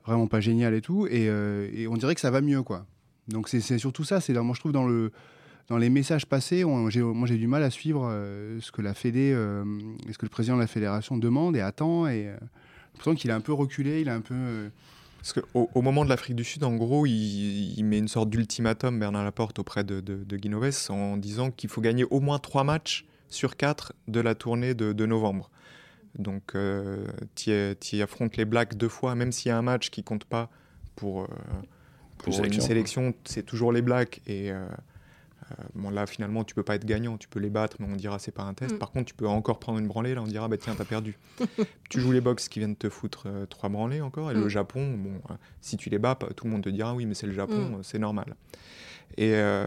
[0.04, 2.88] vraiment pas géniale et tout, et, et on dirait que ça va mieux, quoi.
[3.32, 4.22] Donc c'est surtout ça.
[4.22, 5.12] C'est moi je trouve dans le
[5.67, 9.32] dans les messages passés, moi j'ai du mal à suivre euh, ce que la Fédé,
[9.34, 9.63] euh,
[10.12, 12.36] ce que le président de la fédération demande et attend, et euh,
[12.94, 14.34] l'impression qu'il a un peu reculé, il a un peu.
[14.34, 14.70] euh,
[15.20, 19.00] Parce qu'au au moment de l'Afrique du Sud, en gros, il, met une sorte d'ultimatum,
[19.00, 22.39] Bernard Laporte, auprès de, de, de Guy Noves, en disant qu'il faut gagner au moins
[22.39, 25.50] trois matchs sur quatre de la tournée de, novembre.
[26.17, 30.04] Donc, euh, tu affrontes les Blacks deux fois, même s'il y a un match qui
[30.04, 30.50] compte pas
[30.98, 31.30] pour,
[32.24, 34.22] pour Une une sélection, c'est toujours les Blacks.
[34.28, 34.66] Et euh,
[35.52, 37.96] euh, bon, là, finalement, tu peux pas être gagnant, tu peux les battre, mais on
[37.96, 38.76] dira c'est pas un test.
[38.76, 38.78] Mm.
[38.80, 41.18] Par contre, tu peux encore prendre une branlée, là, on dira bah tiens, t'as perdu.
[41.90, 44.40] tu joues les box qui viennent te foutre euh, trois branlées encore, et Mm.
[44.42, 47.16] le Japon, bon, euh, si tu les bats, tout le monde te dira oui, mais
[47.16, 47.74] c'est le Japon, Mm.
[47.76, 48.36] euh, c'est normal.
[49.18, 49.66] Et, euh,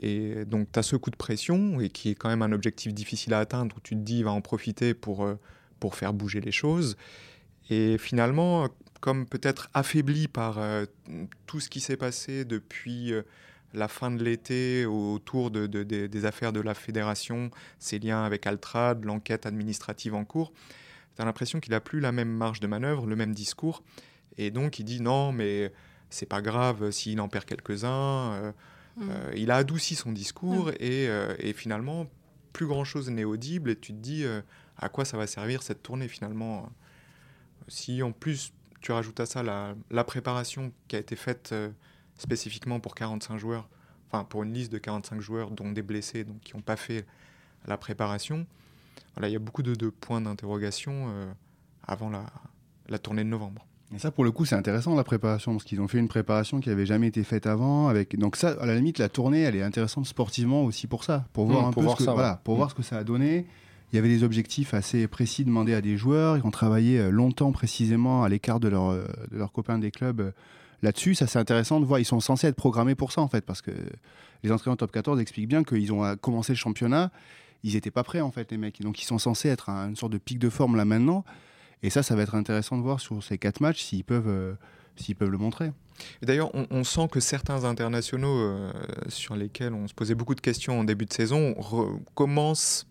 [0.00, 2.94] et donc, tu as ce coup de pression, et qui est quand même un objectif
[2.94, 5.34] difficile à atteindre, où tu te dis, va en profiter pour, euh,
[5.80, 6.96] pour faire bouger les choses.
[7.70, 8.68] Et finalement,
[9.04, 10.86] comme peut-être affaibli par euh,
[11.46, 13.20] tout ce qui s'est passé depuis euh,
[13.74, 18.24] la fin de l'été autour de, de- de- des affaires de la fédération, ses liens
[18.24, 20.54] avec Altrad, l'enquête administrative en cours,
[21.16, 23.82] tu as l'impression qu'il n'a plus la même marge de manœuvre, le même discours.
[24.38, 25.70] Et donc, il dit non, mais
[26.08, 28.32] c'est pas grave s'il en perd quelques-uns.
[28.32, 28.52] euh,
[28.96, 29.08] Mm.
[29.10, 32.06] euh, il a adouci son discours et, euh, et finalement,
[32.54, 34.40] plus grand-chose n'est audible et tu te dis euh,
[34.78, 36.70] à quoi ça va servir cette tournée finalement?
[37.66, 38.52] Si en plus
[38.84, 41.70] tu rajoutes à ça la, la préparation qui a été faite euh,
[42.18, 43.66] spécifiquement pour 45 joueurs,
[44.10, 47.06] enfin pour une liste de 45 joueurs dont des blessés donc qui n'ont pas fait
[47.66, 48.46] la préparation,
[49.14, 51.32] voilà, il y a beaucoup de, de points d'interrogation euh,
[51.86, 52.26] avant la,
[52.90, 53.64] la tournée de novembre.
[53.94, 56.60] Et ça, pour le coup, c'est intéressant la préparation, parce qu'ils ont fait une préparation
[56.60, 57.88] qui n'avait jamais été faite avant.
[57.88, 58.18] Avec...
[58.18, 61.46] Donc ça, à la limite, la tournée, elle est intéressante sportivement aussi pour ça, pour
[61.46, 62.16] voir Mmh, un pour peu voir ce que, ça, ouais.
[62.16, 62.56] voilà, pour Mmh.
[62.58, 63.46] voir ce que ça a donné.
[63.94, 66.36] Il y avait des objectifs assez précis demandés à des joueurs.
[66.36, 69.92] Ils ont travaillé euh, longtemps, précisément, à l'écart de, leur, euh, de leurs copains des
[69.92, 70.32] clubs, euh,
[70.82, 72.00] là-dessus, ça c'est intéressant de voir.
[72.00, 73.70] Ils sont censés être programmés pour ça en fait, parce que
[74.42, 77.12] les entraîneurs top 14 expliquent bien qu'ils ont commencé le championnat,
[77.62, 79.94] ils n'étaient pas prêts en fait les mecs, donc ils sont censés être à une
[79.94, 81.24] sorte de pic de forme là maintenant.
[81.84, 84.56] Et ça, ça va être intéressant de voir sur ces quatre matchs s'ils peuvent,
[85.18, 85.70] peuvent le montrer.
[86.20, 88.56] D'ailleurs, on, sent que certains internationaux
[89.06, 91.54] sur lesquels on se posait beaucoup de questions en début de saison
[92.14, 92.88] commencent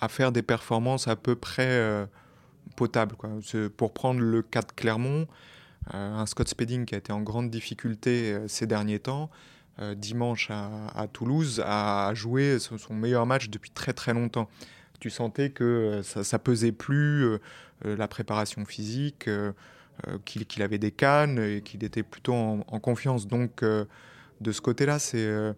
[0.00, 2.06] à faire des performances à peu près euh,
[2.76, 3.16] potables.
[3.16, 3.30] Quoi.
[3.76, 5.26] Pour prendre le cas de Clermont,
[5.94, 9.30] euh, un Scott Spedding qui a été en grande difficulté euh, ces derniers temps,
[9.94, 14.48] dimanche à, Toulouse, a joué son meilleur match depuis très très longtemps.
[15.00, 17.36] Tu sentais que ça, ça pesait plus
[17.84, 19.28] la préparation physique,
[20.24, 23.26] qu'il qu avait des cannes et qu'il était plutôt en, en confiance.
[23.26, 25.54] Donc de ce côté-là, c'est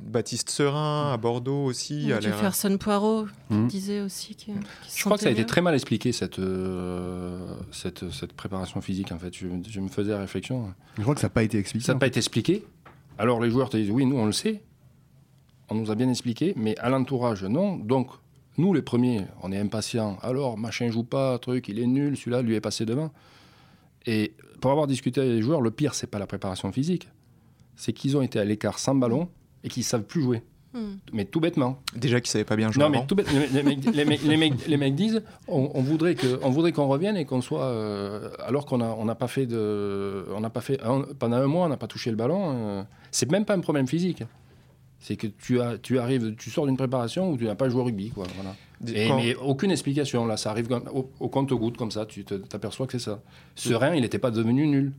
[0.00, 2.08] Baptiste Serin à Bordeaux aussi.
[2.20, 3.66] Jefferson Poirot mmh.
[3.66, 4.34] disait aussi.
[4.34, 4.50] Qu
[4.94, 9.12] je crois que ça a été très mal expliqué cette, euh, cette, cette, préparation physique
[9.12, 9.34] en fait.
[9.34, 10.72] Je, je, me faisais la réflexion.
[10.96, 11.86] Je crois que ça n'a pas été expliqué.
[11.86, 12.64] Ça n'a pas été expliqué.
[13.18, 14.62] Alors les joueurs te disent oui, nous on le sait,
[15.68, 17.76] on nous a bien expliqué, mais à l'entourage non.
[17.76, 18.10] Donc
[18.58, 20.18] nous les premiers, on est impatients.
[20.22, 23.12] Alors machin joue pas, truc, il est nul, celui-là lui est passé devant.
[24.06, 27.08] Et pour avoir discuté avec les joueurs, le pire c'est pas la préparation physique
[27.76, 29.28] c'est qu'ils ont été à l'écart sans ballon
[29.64, 30.42] et qu'ils ne savent plus jouer.
[30.74, 30.94] Mm.
[31.12, 31.78] Mais tout bêtement.
[31.94, 32.82] Déjà qu'ils ne savaient pas bien jouer.
[32.82, 35.82] Non, mais tout bête, les, mecs, les, mecs, les, mecs, les, mecs, disent on, on
[35.82, 36.14] voudrait
[36.72, 37.64] qu'on revienne et qu'on soit.
[37.64, 40.24] Euh, alors qu'on n'a on pas fait de.
[40.34, 40.82] On n'a pas fait.
[40.82, 42.54] Un, pendant un mois, on n'a pas touché le ballon.
[42.54, 44.24] Euh, c'est même pas un problème physique.
[44.98, 47.80] C'est que tu, as, tu arrives, tu sors d'une préparation où tu n'as pas joué
[47.80, 48.10] au rugby.
[48.10, 48.54] Quoi, voilà.
[48.94, 49.16] Et, Quand...
[49.16, 50.24] Mais aucune explication.
[50.26, 52.06] Là, ça arrive au, au compte-goutte comme ça.
[52.06, 53.20] Tu t'aperçois que c'est ça.
[53.56, 54.92] Serein, il n'était pas devenu nul.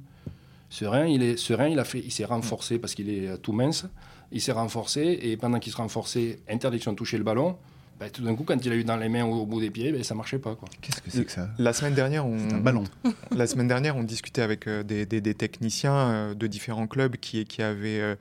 [0.73, 3.85] Serein, il est serein, il a fait, il s'est renforcé parce qu'il est tout mince.
[4.31, 7.57] Il s'est renforcé et pendant qu'il se renforçait, interdiction de toucher le ballon.
[7.99, 9.69] Bah, tout d'un coup, quand il a eu dans les mains ou au bout des
[9.69, 10.57] pieds, bah, ça marchait pas.
[10.81, 11.49] Qu'est-ce que c'est que ça?
[11.59, 12.85] La semaine dernière, on un ballon.
[13.31, 17.17] la semaine dernière, on discutait avec euh, des, des, des, techniciens euh, de différents clubs
[17.17, 18.15] qui, qui avaient euh,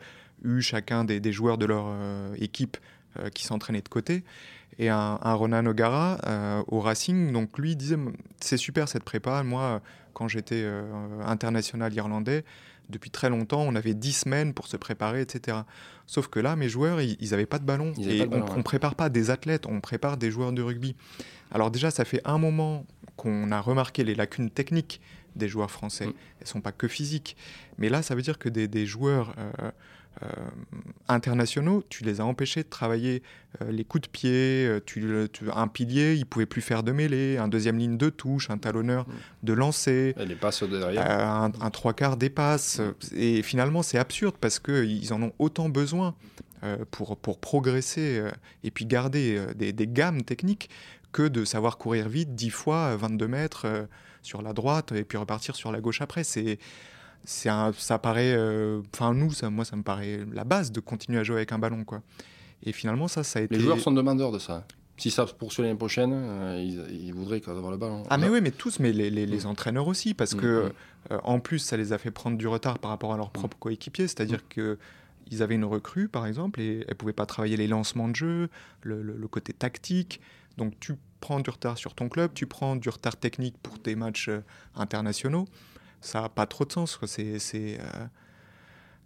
[0.45, 2.77] eu chacun des, des, joueurs de leur euh, équipe
[3.19, 4.25] euh, qui s'entraînaient de côté.
[4.79, 7.99] Et un, un Ronan O'Gara euh, au Racing, donc lui disait
[8.41, 9.43] c'est super cette prépa.
[9.43, 9.83] Moi,
[10.13, 10.83] quand j'étais euh,
[11.25, 12.45] international irlandais,
[12.89, 15.59] depuis très longtemps, on avait 10 semaines pour se préparer, etc.
[16.07, 17.93] Sauf que là, mes joueurs, ils n'avaient pas de ballon.
[17.97, 18.59] Ils et pas de ballon, on ouais.
[18.59, 20.95] ne prépare pas des athlètes, on prépare des joueurs de rugby.
[21.51, 25.01] Alors déjà, ça fait un moment qu'on a remarqué les lacunes techniques
[25.37, 26.07] des joueurs français.
[26.07, 26.15] Mm.
[26.41, 27.37] Elles ne sont pas que physiques.
[27.79, 29.35] Mais là, ça veut dire que des, des joueurs...
[29.39, 29.71] Euh,
[31.09, 33.23] internationaux, tu les as empêchés de travailler
[33.61, 36.93] euh, les coups de pied, euh, tu, tu, un pilier, il pouvait plus faire de
[36.93, 39.13] mêlée, un deuxième ligne de touche, un talonneur mmh.
[39.43, 43.17] de lancer, les passes derrière, un, un, trois quarts des passes, mmh.
[43.17, 46.15] et finalement c'est absurde parce qu'ils en ont autant besoin
[46.93, 48.23] pour, pour progresser
[48.63, 50.71] et puis garder des, des, gammes techniques
[51.11, 53.67] que de savoir courir vite 10 fois 22 mètres
[54.23, 56.23] sur la droite et puis repartir sur la gauche après.
[56.23, 56.59] C'est
[57.47, 58.33] un, ça paraît,
[58.93, 61.53] enfin euh, nous, ça, moi, ça me paraît la base de continuer à jouer avec
[61.53, 62.03] un ballon, quoi.
[62.65, 63.57] Et finalement, ça, ça a été.
[63.57, 64.65] Les joueurs sont demandeurs de ça.
[64.99, 68.05] Si ça se poursuit l'année prochaine, euh, ils, ils, voudraient avoir le ballon.
[68.09, 70.41] Ah mais oui, mais tous, mais les, les, les entraîneurs aussi, parce mmh.
[70.41, 70.73] que
[71.11, 73.57] euh, en plus, ça les a fait prendre du retard par rapport à leurs propres
[73.59, 74.79] coéquipiers, c'est-à-dire que
[75.31, 78.49] ils avaient une recrue, par exemple, et elle pouvait pas travailler les lancements de jeu,
[78.83, 80.21] le, le, le côté tactique.
[80.59, 83.97] Donc tu prends du retard sur ton club, tu prends du retard technique pour tes
[83.97, 84.31] matchs
[84.77, 85.47] internationaux
[86.03, 86.99] ça n'a pas trop de sens.
[87.19, 87.39] Euh,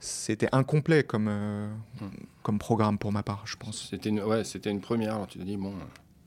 [0.01, 1.69] c'était incomplet comme, euh,
[2.01, 2.07] mmh.
[2.43, 3.89] comme programme pour ma part, je pense.
[3.91, 5.15] C'était une, ouais, c'était une première.
[5.15, 5.75] Alors tu te dis, bon.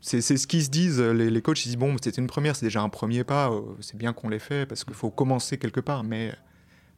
[0.02, 2.56] C'est, c'est ce qu'ils se disent, les, les coachs, ils disent, bon, c'était une première,
[2.56, 5.58] c'est déjà un premier pas, euh, c'est bien qu'on l'ait fait, parce qu'il faut commencer
[5.58, 6.34] quelque part, mais...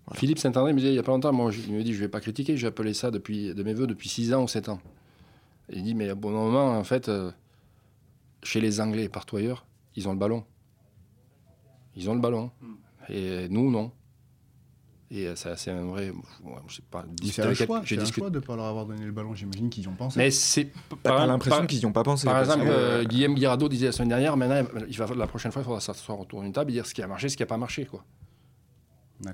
[0.06, 0.20] Voilà.
[0.20, 1.98] Philippe Saint-André me disait il n'y a pas longtemps, moi, je, il me dit, je
[1.98, 4.48] ne vais pas critiquer, j'ai appelé ça depuis, de mes voeux depuis 6 ans ou
[4.48, 4.80] 7 ans.
[5.70, 7.32] Et il dit, mais à bon moment, en fait, euh,
[8.44, 10.44] chez les Anglais, partout ailleurs, ils ont le ballon.
[11.96, 12.52] Ils ont le ballon.
[12.62, 12.68] Mmh.
[13.10, 13.92] Et nous, non.
[15.10, 16.14] Et c'est un vrai.
[16.68, 17.06] Je sais pas.
[17.24, 18.22] C'est un choix, j'ai discuté...
[18.22, 19.36] un choix de ne pas leur avoir donné le ballon.
[19.36, 20.18] J'imagine qu'ils y ont pensé.
[20.18, 20.72] Mais c'est.
[21.04, 22.26] T'as l'impression qu'ils n'y ont pas pensé.
[22.26, 25.64] Par exemple, euh, Guillaume Guirado disait la semaine dernière maintenant, il va, la prochaine fois,
[25.64, 27.48] il faudra s'asseoir autour d'une table et dire ce qui a marché, ce qui n'a
[27.48, 27.86] pas marché.
[27.86, 28.06] Quoi.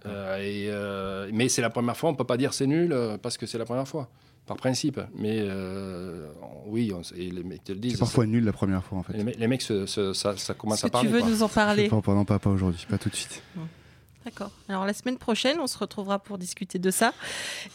[0.06, 2.92] Euh, et, euh, mais c'est la première fois, on ne peut pas dire c'est nul
[2.92, 4.10] euh, parce que c'est la première fois,
[4.48, 5.00] par principe.
[5.16, 6.28] Mais euh,
[6.66, 7.94] oui, on, et les mecs te le disent.
[7.94, 9.14] C'est parfois ça, nul la première fois en fait.
[9.14, 11.08] Les, mecs, les mecs se, se, ça, ça, commence à parler.
[11.08, 11.30] Tu veux quoi.
[11.30, 13.44] nous en parler pas, Non, pas, pas aujourd'hui, pas tout de suite.
[14.26, 14.52] D'accord.
[14.68, 17.14] Alors la semaine prochaine, on se retrouvera pour discuter de ça.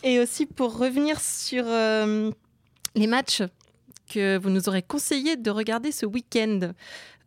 [0.03, 2.31] Et aussi pour revenir sur euh,
[2.95, 3.43] les matchs
[4.13, 6.73] que vous nous aurez conseillé de regarder ce week-end.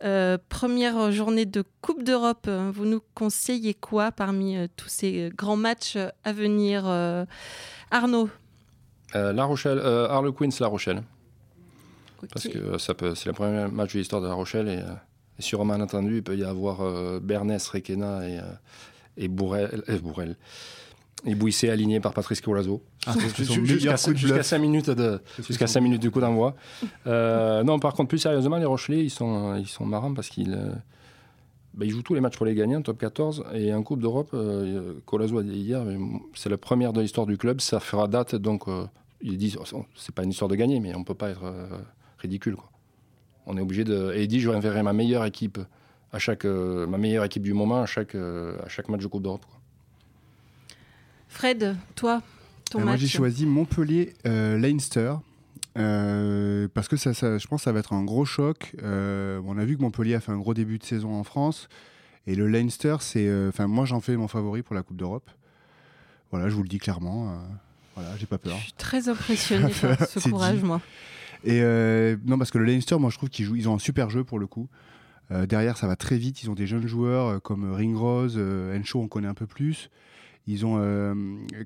[0.04, 5.56] Euh, première journée de Coupe d'Europe, vous nous conseillez quoi parmi euh, tous ces grands
[5.56, 7.26] matchs à venir euh,
[7.92, 8.30] Arnaud?
[9.14, 11.04] La Rochelle, Harlequins, La Rochelle.
[12.20, 12.28] Okay.
[12.34, 14.80] Parce que ça peut, c'est le premier match de l'histoire de La Rochelle et,
[15.38, 16.80] et sur un malentendu, il peut y avoir
[17.22, 18.40] Bernès, Requena et
[19.18, 20.36] et Bourrel, euh, Bourrel
[21.26, 22.84] et Bouissé aligné par Patrice Colazo.
[23.08, 24.46] Ah, Jusqu'à meilleur coup de jusqu'à bluff.
[24.46, 26.56] 5 minutes de C'est jusqu'à son- 5 minutes du coup d'envoi.
[27.08, 30.54] Euh, non, par contre, plus sérieusement, les Rochelais, ils sont, ils sont marrants parce qu'ils
[30.54, 30.74] euh,
[31.76, 34.02] bah, ils jouent tous les matchs pour les gagner en top 14 et en Coupe
[34.02, 34.30] d'Europe.
[34.34, 35.84] Euh, Colazo a dit hier,
[36.34, 38.68] c'est la première de l'histoire du club, ça fera date donc.
[38.68, 38.86] euh,
[39.22, 41.68] ils disent, oh, c'est pas une histoire de gagner, mais on peut pas être euh,
[42.20, 42.56] ridicule.
[42.56, 42.70] Quoi.
[43.48, 44.12] On est obligé de.
[44.14, 45.58] Et il dit, je verrai ma meilleure équipe
[46.12, 49.08] à chaque, euh, ma meilleure équipe du moment à chaque, euh, à chaque match de
[49.08, 49.46] Coupe d'Europe.
[49.46, 49.60] quoi.
[51.28, 52.22] Fred, toi,
[52.70, 53.02] ton Euh, moi, match.
[53.02, 55.16] j'ai choisi Montpellier-Leinster.
[55.78, 58.76] Euh, parce que ça, ça- je pense que ça va être un gros choc.
[58.84, 61.68] Euh, on a vu que Montpellier a fait un gros début de saison en France.
[62.28, 63.28] Et le Leinster, c'est.
[63.28, 65.30] euh, moi, j'en fais mon favori pour la Coupe d'Europe.
[66.32, 67.38] Voilà, je vous le dis clairement.
[67.96, 68.56] voilà, j'ai pas peur.
[68.58, 70.66] Je suis très impressionnée par ce courage, dit.
[70.66, 70.82] moi.
[71.44, 71.62] Et
[72.26, 74.24] non, parce que le Leinster, moi, je trouve qu'ils jouent, ils ont un super jeu
[74.24, 74.68] pour le coup.
[75.30, 76.42] Derrière, ça va très vite.
[76.44, 79.90] Ils ont des jeunes joueurs comme Ringrose, Henshaw, on connaît un peu plus.
[80.48, 80.80] Ils ont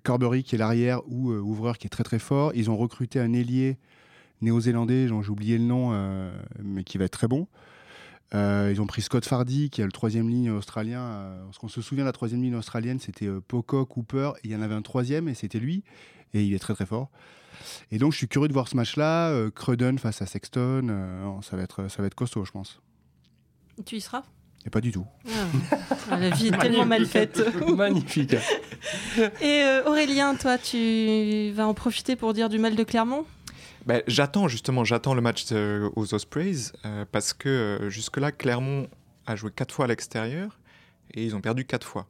[0.04, 2.52] Carberry qui est l'arrière ou ouvreur qui est très très fort.
[2.54, 3.78] Ils ont recruté un ailier
[4.42, 6.32] néo-zélandais, j'ai oublié le nom, euh,
[6.64, 7.48] mais qui va être très bon.
[8.36, 11.02] Euh, ils ont pris Scott Fardy, qui est le troisième ligne australien.
[11.02, 14.52] euh, parce qu'on se souvient, la troisième ligne australienne, c'était euh, Pocock, Cooper, et il
[14.52, 15.84] y en avait un troisième, et c'était lui.
[16.34, 17.10] Et il est très très fort.
[17.92, 19.30] Et donc, je suis curieux de voir ce match-là.
[19.30, 22.52] Euh, Cruden face à Sexton, euh, non, ça, va être, ça va être costaud, je
[22.52, 22.82] pense.
[23.86, 24.24] Tu y seras?
[24.66, 25.06] Et pas du tout.
[26.12, 27.42] Ah, La vie est tellement mal faite.
[27.76, 28.34] Magnifique.
[29.42, 33.26] Et euh, Aurélien, toi, tu vas en profiter pour dire du mal de Clermont?
[33.86, 38.88] Ben, j'attends justement, j'attends le match euh, aux Ospreys euh, parce que euh, jusque-là, Clermont
[39.26, 40.60] a joué quatre fois à l'extérieur
[41.14, 42.08] et ils ont perdu quatre fois.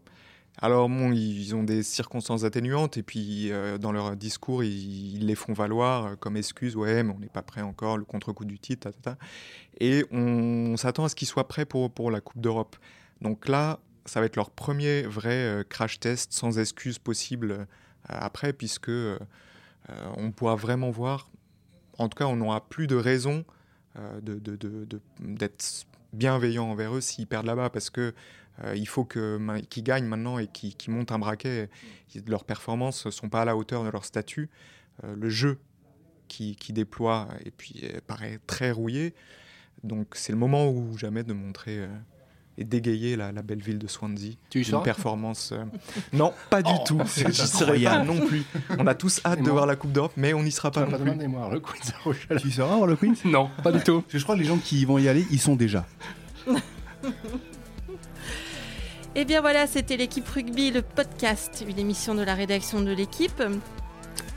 [0.62, 6.20] Alors ils ont des circonstances atténuantes et puis dans leur discours, ils, les font valoir
[6.20, 6.76] comme excuse.
[6.76, 9.18] Ouais, mais on n'est pas prêt encore, le contre-coup du titre, ta.
[9.80, 12.76] Et on, s'attend à ce qu'ils soient prêts pour, pour la Coupe d'Europe.
[13.22, 17.66] Donc là, ça va être leur premier vrai crash test sans excuse possible
[18.04, 18.92] après, puisque
[20.18, 21.30] on pourra vraiment voir
[22.00, 23.46] en tout cas, on n'aura plus de raison
[23.98, 24.20] euh,
[25.20, 28.14] d'être bienveillant envers eux s'ils perdent là-bas, parce que
[28.64, 31.70] euh, il faut qu'ils gagnent maintenant et qu'ils montent un braquet.
[32.26, 34.50] Leurs performances ne sont pas à la hauteur de leur statut.
[35.04, 35.60] Euh, le jeu
[36.28, 39.14] qui, qui déploie et puis paraît très rouillé.
[39.84, 41.88] Donc c'est le moment ou jamais de montrer
[42.60, 44.34] et d'égayer la, la belle ville de Swansea.
[44.50, 45.52] Tu Une performance.
[45.54, 45.64] euh,
[46.14, 47.00] Non, pas du Oh, tout.
[47.08, 48.44] c'est J'y serai pas non plus.
[48.78, 50.70] On a tous hâte Et de moi voir la Coupe d'Europe, mais on n'y sera
[50.70, 51.00] pas non plus.
[51.00, 52.40] Demandez-moi, le Queen's Rochelle.
[52.42, 53.14] Tu seras voir le Queens?
[53.26, 54.02] Non, pas du tout.
[54.02, 55.86] Parce que je crois que les gens qui vont y aller, ils sont déjà.
[59.16, 63.42] Eh bien voilà, c'était l'équipe rugby, le podcast, une émission de la rédaction de l'équipe.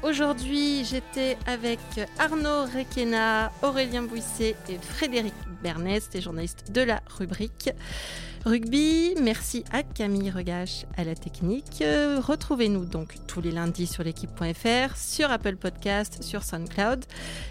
[0.02, 1.78] Aujourd'hui, j'étais avec
[2.18, 7.70] Arnaud Requena, Aurélien Bouisset et Frédéric Bernest, les journalistes de la rubrique
[8.44, 9.14] Rugby.
[9.20, 11.82] Merci à Camille Regache à la technique.
[11.82, 17.04] Euh, Retrouvez-nous donc tous les lundis sur l'équipe.fr, sur Apple Podcast, sur SoundCloud.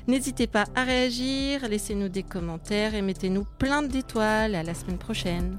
[0.08, 4.56] N'hésitez pas à réagir, laissez-nous des commentaires et mettez-nous plein d'étoiles.
[4.56, 5.58] À la semaine prochaine.